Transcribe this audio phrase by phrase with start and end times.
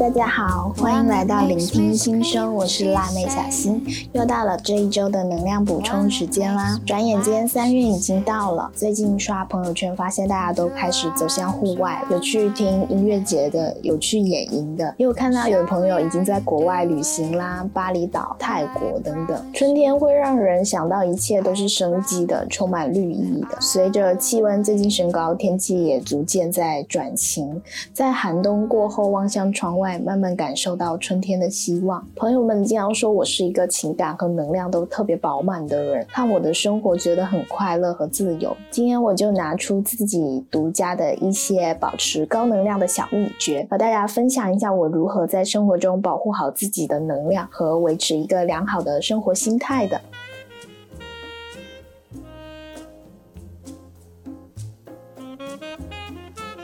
[0.00, 6.80] 大家好，欢迎来到聆听心声，我是辣妹小新，又到了这一周的能量补充时间啦。
[6.86, 19.52] 转眼间三月已经到了，最近刷朋友圈发现大家都开始走向户外，有去听音乐节的，有去野营的，也有看到有朋友已经在国外旅行啦，巴厘岛、泰国等等。
[19.52, 23.60] 春天会让人想到一切都是生机的，充满绿意的。
[23.60, 27.60] 随着气温最近升高，天气也逐渐在转晴，
[27.92, 32.06] 在寒冬过后，望向窗外，慢慢感受到春天的希望。
[32.16, 38.56] 朋友们经常说我是一个情感和能量都特别饱满的人，看我的生活觉得很快乐和自由。
[38.70, 50.00] 今天我就拿出自己独家的一些保持高能量的小秘诀，和大家分享一下我如何在生活中保护好自己的能量和维持一个良好的生活心态的。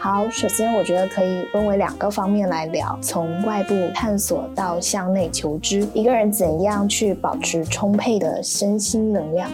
[0.06, 9.50] 好，首先我觉得可以分为两个方面来聊，从外部探索到向内求知，一个人怎样去保持充沛的身心能量。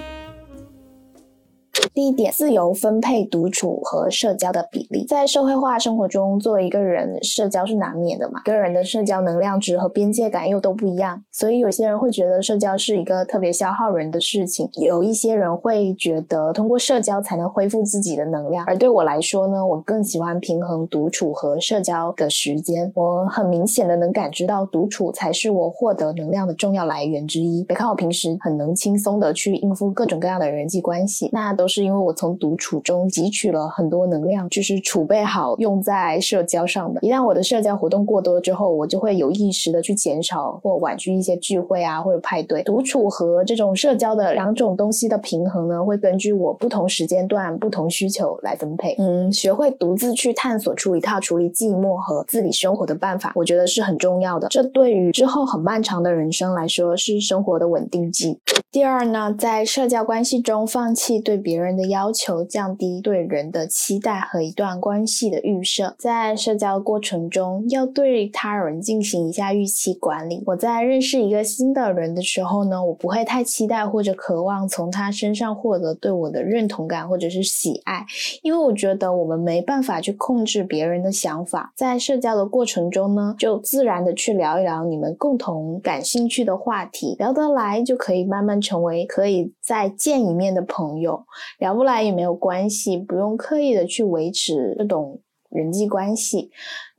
[1.94, 5.04] 第一点，自由分配独处和社交的比例。
[5.06, 8.40] 在社会化生活中，作为一个人，社交是难免的嘛。
[8.46, 18.64] 个人的社交能量值和边界感又都不一样，所以有些人会觉得社交是一个特别消耗人的事情，有一些人会觉得通过社交才能恢复自己的能量。
[18.64, 22.90] 而对我来说呢，我更喜欢平衡独处和社交的时间。
[22.94, 27.62] 我很明显的能感知到，独处才是我获得能量的重要来源之一。
[27.64, 31.81] 别看我平时很能轻松的去应付各种各样的人际关系，那都是。
[31.82, 37.00] 因为我从独处中汲取了很多能量，就是储备好用在社交上的。
[37.02, 42.62] 一旦我的社交活动过多之后，我就会有意识的去减少或婉拒一些聚会啊或者派对。
[42.62, 48.94] 独处和这种社交的两种东西的平衡呢，会根据我不同时间段、不同需求来分配。
[48.98, 54.48] 嗯，学会独自去探索出一套处理寂寞和自理生活的办法，我觉得是很重要的。
[54.48, 58.38] 这对于之后很漫长的人生来说，是生活的稳定剂。
[58.72, 65.94] 第二呢，在社交关系中放弃对别人的要求，降低对人的期待和一段关系的预设。
[65.98, 70.42] 在社交过程中，要对他人进行一下预期管理。
[70.46, 78.06] 我在认识一个新的人的时候呢，我不会太期待或者渴望从他身上获得对我的认同感或者是喜爱，
[78.40, 81.74] 因为我觉得我们没办法去控制别人的想法。
[81.76, 88.61] 在社交的过程中呢，就自然的去聊一聊你们共同感兴趣的话题，聊得来就可以慢慢。
[88.62, 91.26] 成为可以再见一面的朋友，
[91.58, 96.50] 聊不来也没有关系，不用刻意的去维持这种人际关系。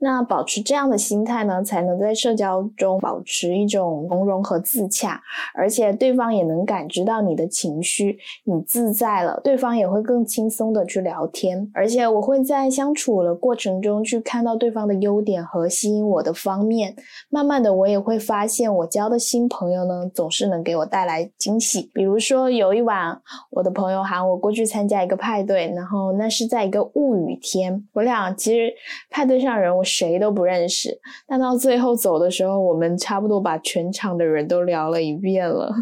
[0.04, 5.18] 那保持这样的心态呢，才能在社交中保持一种从容和自洽，
[5.54, 11.70] 而且对方也能感知到你的情绪，你自在了，对方也会更轻松的去聊天。
[11.72, 16.94] 而且我会在相处的过程中去看到对方的优点和吸引我的方面，
[17.30, 21.90] 慢慢的我也会发现我交的新朋友呢，总是能给我带来惊喜。
[21.94, 23.18] 比如说有一晚，
[23.50, 28.70] 我的朋友喊我过去参加一个派对，然后那是在一个雾雨天，我俩其实
[29.08, 29.82] 派对上人我。
[29.94, 35.72] 谁都不认识，但到最后走的时候，我们差不多把全场的人都聊了一遍了。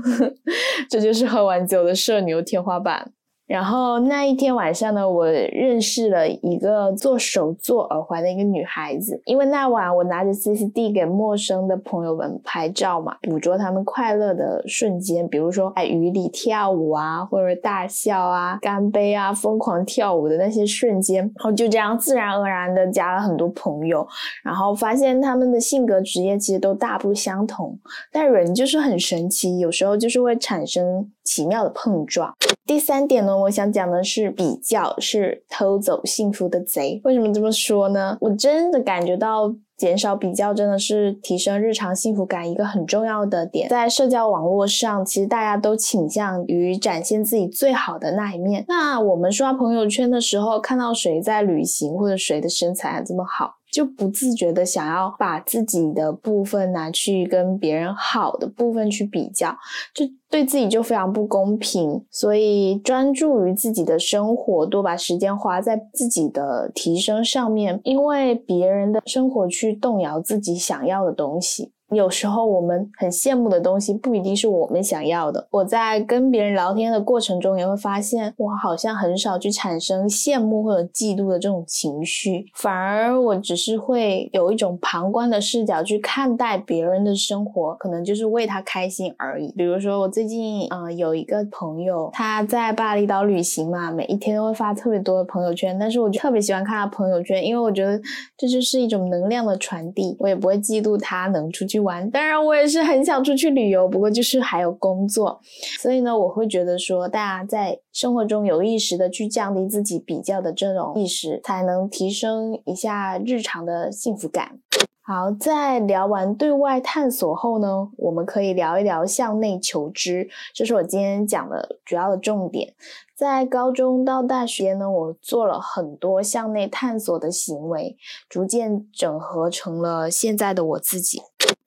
[0.91, 3.13] 这就是喝完酒的社牛天花板。
[3.53, 9.21] 然后那一天晚上呢，我认识了一个做手做耳环的一个女孩子。
[9.27, 21.19] 因为那晚我拿着 CCD 给陌生的朋友们拍照嘛，捕捉他们快乐的瞬间，比如说在雨里跳舞啊，或者大笑啊、干杯啊、疯狂跳舞的那些瞬间。
[21.19, 24.09] 然后就这样自然而然的加了很多朋友，
[24.43, 27.79] 然后发现他们的性格、职业其实都大不相同，
[28.11, 32.35] 但人就是很神奇，有时候就是会产生奇妙的碰撞。
[32.65, 37.01] 第三点呢，我想讲的是比较是偷走幸福的贼。
[37.05, 38.17] 为什么这么说呢？
[38.21, 43.69] 我真的感觉到减少比较真的是提升日常幸福感一个很重要的点。
[43.69, 48.65] 在社交网络上，其实大家都倾向于展现自己最好的那一面。
[48.69, 53.55] 那我们刷朋友圈的时候，看到谁在旅行，或者谁的身材这么好。
[53.73, 59.57] 就不自觉的想要把自己的部分拿去跟别人好的部分去比较，
[59.95, 62.05] 就对自己就非常不公平。
[62.11, 71.73] 所以专注于自己的生活，多把时间花在自己的提升上面，因为别人的生活去动摇自己想要的东西。
[71.93, 75.47] 有时候我们很羡慕的东西，不一定是我们想要的。
[75.51, 89.53] 我在跟别人聊天的过程中，也会发现，我好像很少去产生羡慕或者嫉妒的这种情绪，反而我只是会有一种旁观的视角去看待别人的生活，可能就是为他开心而已。
[89.57, 98.01] 比如说，我最近嗯有一个朋友，他在巴厘岛旅行嘛，每一天都会发特别多的朋友圈，但是我就特别喜欢看他朋友圈，因为我觉得
[98.37, 101.82] 这就是一种能量的传递，我也不会嫉妒他能出去。
[101.83, 105.41] 玩，当然我也是很想出去旅游，不过就是还有工作，
[105.81, 114.59] 所以呢，我会觉得说，大家在生活中有意识的去降低自己比较的这种意识，才能提升一下日常的幸福感。
[115.05, 122.73] 好，在聊完对外探索后呢，我们可以聊一聊向内求知，这是我今天讲的主要的重点。
[123.17, 127.97] 在高中到大学呢，我做了很多向内探索的行为，
[128.29, 131.21] 逐渐整合成了现在的我自己。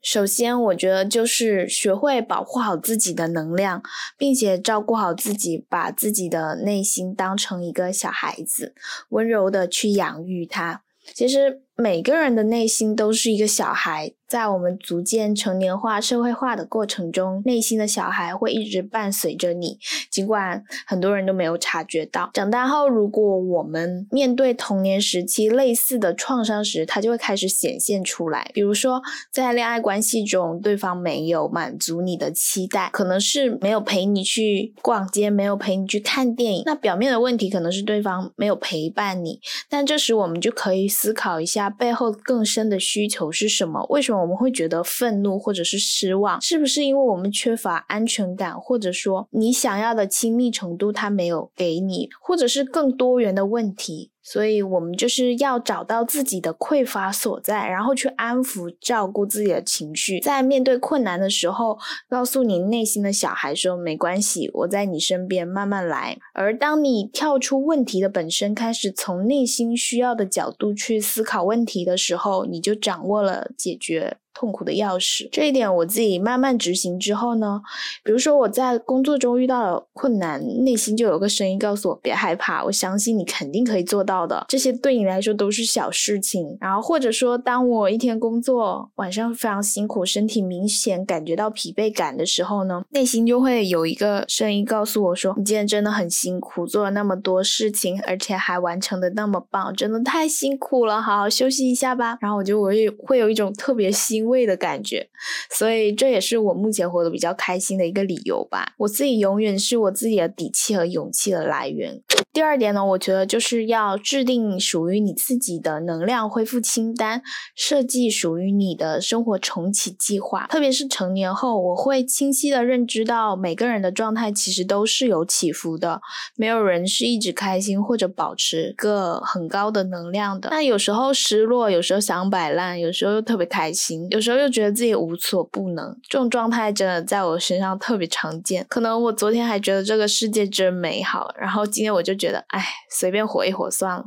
[0.06, 3.82] 首先，我觉得就是学会保护好自己的能量，
[4.20, 8.76] 并且照顾好自己，把自己的内心当成一个小孩子，
[9.10, 10.84] 温柔的去养育他。
[11.12, 14.14] 其实每个人的内心都是一个小孩。
[14.28, 19.78] 在我们逐渐成年化、社会化的过程中，内心的小孩会一直伴随着你，
[20.10, 22.32] 尽管很多人都没有察觉到。
[22.34, 28.50] 长大后，如果我们面对童年时期类似的创伤时，它就会开始显现出来。
[28.52, 29.00] 比如说，
[29.32, 36.64] 在恋爱关系中，对方没有满足你的期待，可能是没有陪你去逛街，没有陪你去看电影。
[36.66, 39.40] 那表面的问题可能是对方没有陪伴你，
[39.70, 43.84] 但这时我们就可以思考一下他背后更深的需求是什么？
[43.90, 44.22] 为什么？
[44.22, 54.12] 我们会觉得愤怒或者是失望，是不是因为我们缺乏安全感，或者说你想要的亲密程度他没有给你，或者是更多元的问题？
[54.28, 61.78] 所以，我们就是要找到自己的匮乏所在，然后去安抚、照顾自己的情绪，在面对困难的时候，
[62.10, 74.18] 告诉你内心的小孩说：“没关系，我在你身边，慢慢来。”而当你跳出问题的本身，开始从内心需要的角度去思考问题的时候，你就掌握了解决。
[74.36, 77.62] 痛苦的钥匙，这一点我自己慢慢执行之后呢，
[78.04, 84.46] 比如说我在工作中遇到了困难，内心就有个声音告诉我别害怕，我相信你肯定可以做到的。
[84.50, 86.58] 这些对你来说都是小事情。
[86.60, 102.18] 然后或者说，当我一天工作晚上非常辛苦，身体明显感觉到疲惫感的时候呢，内心就会有一个声音告诉我说，你今天真的很辛苦，做了那么多事情，而且还完成的那么棒，真的太辛苦了，好好休息一下吧。
[102.20, 104.25] 然后我就我也会有一种特别欣。
[104.26, 105.08] 慰的感觉，
[105.50, 108.74] 所以这也是我目前活得比较开心的一个理由吧。
[108.80, 112.02] 我自己永远是我自己的底气和勇气的来源。
[112.34, 117.22] 第二点呢，我觉得就是要制定属于你自己的能量恢复清单，
[117.56, 120.46] 设计属于你的生活重启计划。
[120.48, 126.02] 特别是成年后，我会清晰的认知到每个人的状态其实都是有起伏的，
[126.36, 130.50] 没有人是一直开心或者保持个很高的能量的。
[130.50, 134.08] 那有时候失落，有时候想摆烂，有时候又特别开心。
[134.16, 138.66] 有时候又觉得自己无所不能，这种状态真的在我身上特别常见。
[138.70, 144.06] 可能我昨天还觉得这个世界真美好，然后今天我就觉得，哎，随便活一活算了，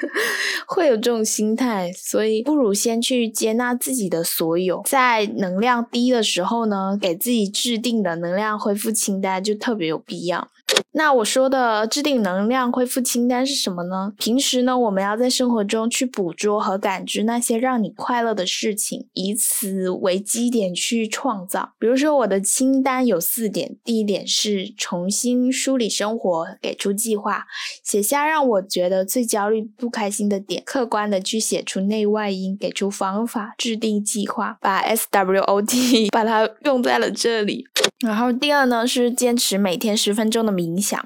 [0.66, 1.92] 会有这种心态。
[1.92, 10.48] 所以不如先去接纳自己的所有，在能量低的时候呢，给自己制定的能量恢复清单就特别有必要。
[10.96, 14.12] 那我说的制定能量恢复清单是什么呢？
[14.16, 21.72] 平时呢，我们要在生活中去捕捉和感知那些让你快乐的事情，以此为基点去创造。
[21.80, 27.44] 比如说，我的清单有四点：第一点是重新梳理生活，给出计划，
[27.82, 37.66] 写下让我觉得最焦虑、不开心的点，客观的去写出内外因，给出方法，制定计划，把 S W O T 把它用在了这里。
[37.98, 40.83] 然后第二呢，是坚持每天十分钟的冥。
[40.84, 41.00] 想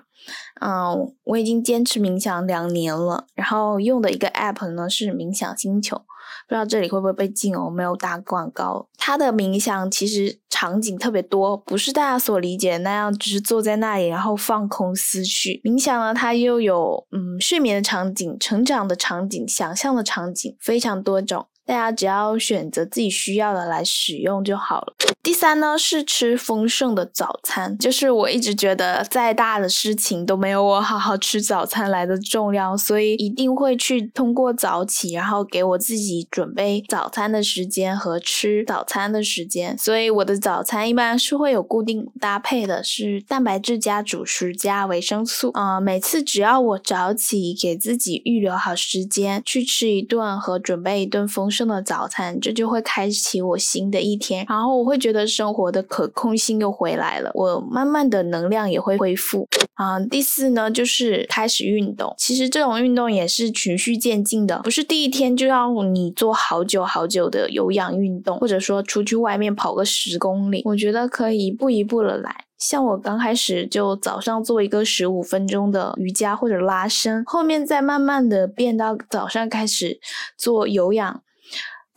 [0.60, 3.26] 嗯，我已经坚持冥想两年了。
[3.34, 7.70] 然后用的一个 app 呢是冥想星球，不知道这里会不会被禁哦？
[7.70, 8.88] 没有打广告。
[8.98, 15.62] 它的冥想其实场景特别多，不是大家所理解的那样，只是坐在那里然后放空思绪。
[15.64, 21.46] 冥想呢，它又有嗯睡眠的场景、成长的场景、想象的场景，非常多种。
[21.68, 24.94] 大家只要选择自己需要的来使用就好了。
[25.22, 39.76] 第三呢是吃丰盛的早餐，就是我一直觉得再大的事情都没有我好好吃早餐来的重要，所以一定会去通过早起，然后给我自己准备早餐的时间和吃早餐的时间。
[39.76, 45.50] 所以我的早餐一般是会有固定搭配的，是蛋白质加主食加维生素。
[45.50, 51.57] 啊，每次只要我早起，给自己预留好时间去吃一顿和准备一顿丰盛。
[51.58, 54.46] 盛的早餐，这就会开启我新的一天。
[54.48, 59.48] 然后我会觉得生活的可控性又回来了，我慢慢的能量也会恢复。
[59.74, 62.14] 啊，第四呢，就是开始运动。
[62.18, 70.62] 其实这种运动也是循序渐进的，不是第一天就要你做好久好久的有氧运动，或者说出去外面跑个十公里。
[70.64, 72.44] 我觉得可以一步一步的来。
[72.58, 80.00] 像我刚开始就早上做一个十五分钟的瑜伽或者拉伸，后面再慢慢的变到早上开始
[80.36, 81.22] 做有氧。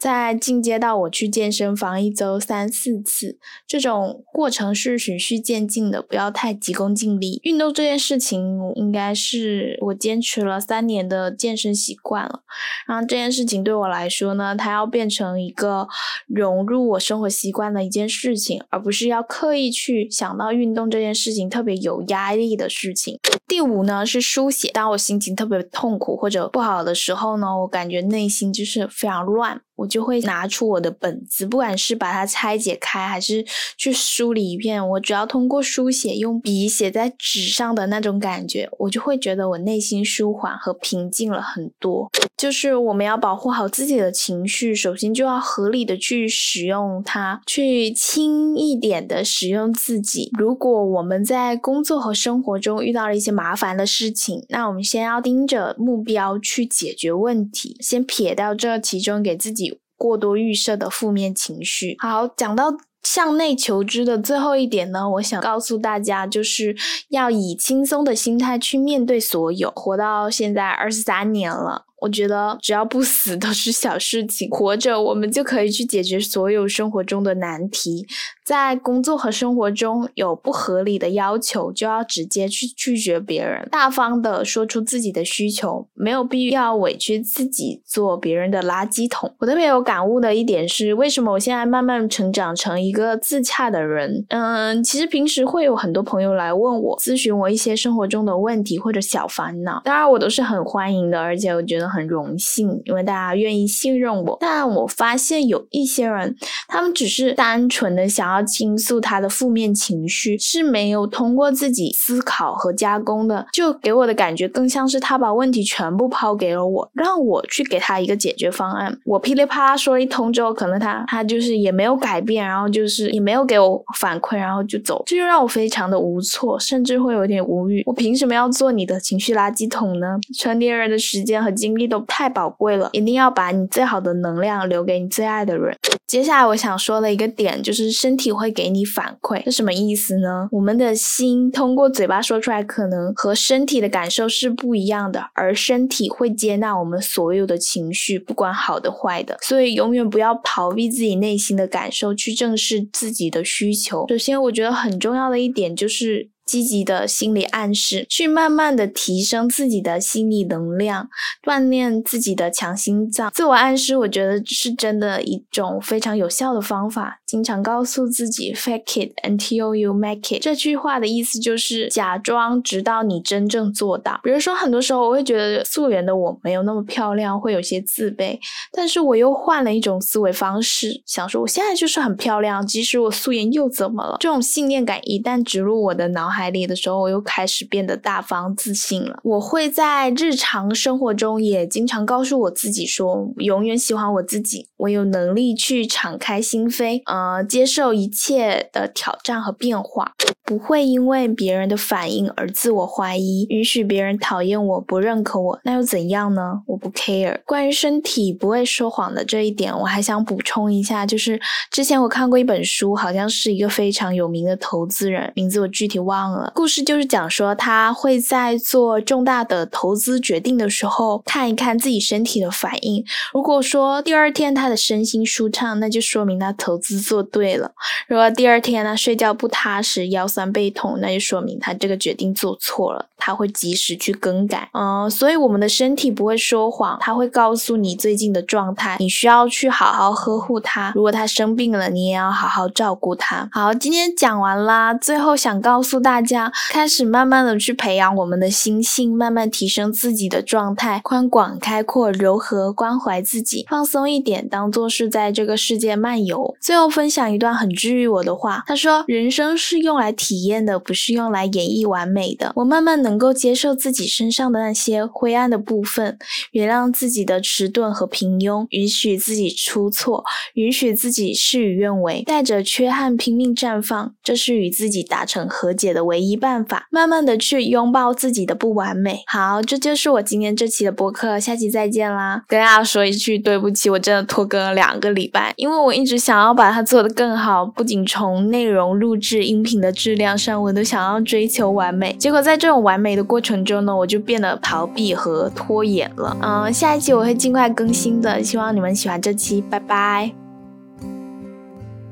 [0.02, 7.40] 再进阶到我去健身房一周三四次，这种过程是循序渐进的，不要太急功近利。
[7.44, 12.40] 运动这件事情，应该是我坚持了三年的健身习惯了。
[12.88, 15.88] 然后这件事情对我来说呢，它要变成一个
[16.28, 23.20] 融入我生活习惯的一件事情，而不是要刻意去想到运动这件事情特别有压力的事情。
[23.48, 29.62] 第五呢是书写，当我心情特别痛苦或者不好的时候呢，我感觉内心就是非常乱。
[29.82, 33.46] 我就会拿出我的本子，不管是把它拆解开，还是
[33.78, 34.88] 去梳理一遍。
[34.90, 42.10] 我只要通过书写，用笔写在纸上的那种感觉，我就会觉得我内心舒缓和平静了很多。
[42.38, 50.32] 就是我们要保护好自己的情绪，首先就要合理的去使用它，去轻一点的使用自己。
[50.40, 59.71] 如果我们在工作和生活中遇到了一些麻烦的事情，那我们先要盯着目标去解决问题，先撇掉这其中给自己。
[60.02, 61.96] 过多预设的负面情绪。
[62.00, 66.76] 好，讲到向内求知的最后一点呢，我想告诉大家，就是
[67.10, 69.70] 要以轻松的心态去面对所有。
[69.76, 71.86] 活到现在二十三年了。
[72.02, 78.08] 我觉得只要不死都是小事情，活着我们就可以去解决所有生活中的难题。
[78.44, 89.34] 在工作和生活中有不合理的要求，就要直接去拒绝别人，大方的说出自己的需求，没有必要委屈自己做别人的垃圾桶。
[89.38, 94.26] 我特别有感悟的一点是，为什么我现在慢慢成长成一个自洽的人？
[94.30, 101.91] 嗯，其实平时会有很多朋友来问我，咨询我一些生活中的问题或者小烦恼，当然我都是很欢迎的，而且我觉得。
[101.92, 104.38] 很荣幸，因为大家愿意信任我。
[104.40, 106.36] 但我发现有一些人，
[106.68, 113.46] 他们只是单纯的想要倾诉他的负面情绪，是没有通过自己思考和加工的。
[113.52, 118.98] 就给我的感觉更像是他把问题全部抛给了我，让我去给他一个解决方案。
[119.06, 127.84] 我噼里啪啦说了一通之后，可能他他就是也没有改变，然后就是也没有给我反馈，然后就走，这就让我非常的无措，甚至会有点无语。
[127.86, 130.18] 我凭什么要做你的情绪垃圾桶呢？
[130.38, 131.81] 成年人的时间和精力。
[131.88, 135.78] 都太宝贵了，一定要把你最好的能量留给你最爱的人。
[136.08, 140.50] 接下来我想说的一个点就是，身体会给你反馈，这什么意思呢？
[140.52, 149.38] 我们的心通过嘴巴说出来，可能和身体的感受是不一样的，而身体会接纳我们所有的情绪，不管好的坏的。
[149.42, 154.06] 所以永远不要逃避自己内心的感受，去正视自己的需求。
[154.10, 156.31] 首先，我觉得很重要的一点就是。
[156.46, 161.10] 积极的心理暗示，去慢慢的提升自己的心理能量，
[161.42, 163.32] 锻炼自己的强心脏。
[163.34, 167.21] 自我暗示，我觉得是真的一种非常有效的方法。
[167.32, 170.42] 经常告诉自己 “fake it until you make it”。
[170.44, 174.20] 这句话的意思就是假装，直到你真正做到。
[174.22, 178.38] 比如说，很多时候我会觉得素颜的我没有那么漂亮，会有些自卑。
[178.74, 184.18] 但是我又换了一种思维方式，想说我现在就是很漂亮，即使我素颜又怎么了？
[184.20, 186.52] 这种信念感一旦植入我的脑海。
[186.52, 189.20] 里的时候，我又开始变得大方自信了。
[189.24, 200.14] 我会在日常生活中也经常告诉我自己说，永远喜欢我自己，我有能力去敞开心扉，嗯呃，接受一切的挑战和变化，
[200.44, 206.62] 不会因为别人的反应而自我怀疑，允许别人讨厌我不认可我，那又怎样呢？
[206.66, 207.40] 我不 care。
[207.46, 216.52] 关于身体不会说谎的这一点，我还想补充一下，就是之前我看过一本书，好像是一个非常有名的投资人，名字我具体忘了。
[216.56, 223.06] 故事就是讲说，他会在做重大的投资决定的时候，看一看自己身体的反应。
[223.32, 227.72] 如果说第二天他的身心舒畅，那就说明他投资做对了；
[228.08, 233.08] 如果第二天呢睡觉不踏实，腰酸背痛，那就说明他这个决定做错了。
[233.18, 234.70] 他会及时去更改。
[234.74, 240.92] 嗯，所以我们的身体不会说谎，他会告诉你最近的状态，你需要去好好呵护他。
[240.96, 243.48] 如果他生病了，你也要好好照顾他。
[243.52, 246.22] 好，今天讲完啦，最后想告诉大。
[246.22, 254.48] 家开始慢慢的去培养我们的心性，慢慢提升自己的状态，宽广开阔、柔和，关怀自己，放松一点。
[254.48, 256.56] 当做是在这个世界漫游。
[256.62, 266.20] 最后分分享一段很治愈我的话，他说：“人生是用来体验的，不是用来演绎完美的。”我慢慢能够接受自己身上的那些灰暗的部分，
[266.52, 276.88] 原谅自己的迟钝和平庸，允许自己出错，允许自己事与愿违，带着缺憾拼命绽放，这是与自己达成和解的唯一办法。
[276.92, 279.24] 慢慢的去拥抱自己的不完美。
[279.26, 282.44] 好，这就是我今天这期的播客，下期再见啦！
[282.48, 292.12] 跟大家说一句对不起，我真的拖更了两个礼拜，因为我一直想要把它做得更好，不仅从内容录制、音频的质量上，我都想要追求完美。
[292.20, 296.36] 结果在这种完美的过程中呢，我就变得逃避和拖延了。
[296.42, 300.34] 嗯，下一期我会尽快更新的，希望你们喜欢这期，拜拜。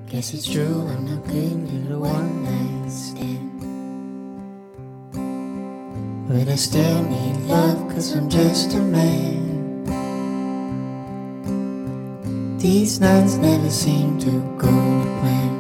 [0.09, 3.50] Guess it's true, I'm not good at a one night stand.
[6.29, 9.58] But I still need love, cause I'm just a man.
[12.59, 15.51] These nights never seem to go to plan.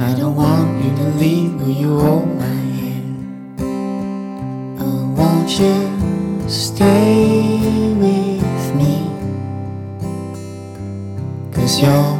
[0.00, 2.44] I don't want you to leave, will you hold my
[2.80, 3.60] hand?
[4.80, 7.60] Oh, won't you stay
[8.02, 9.06] with me?
[11.54, 12.18] Cause you're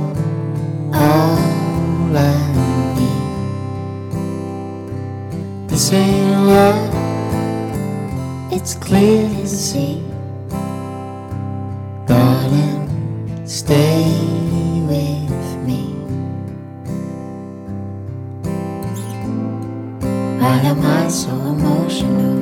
[0.94, 1.38] all
[2.14, 2.38] I
[2.94, 3.24] need.
[5.68, 6.94] This ain't love,
[8.52, 10.11] it's clear to see.
[21.22, 22.34] So emotional?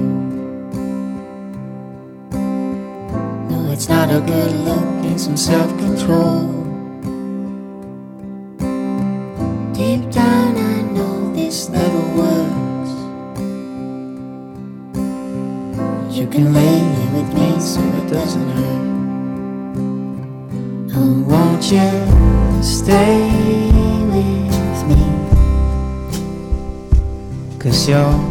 [3.50, 6.48] No, it's not a good look, need some self control.
[9.74, 12.92] Deep down, I know this never works.
[16.16, 18.84] You can lay here with me so it doesn't hurt.
[20.96, 21.90] Oh, won't you
[22.62, 23.28] stay
[24.14, 25.02] with me?
[27.58, 28.29] Cause you're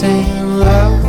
[0.00, 0.99] same love.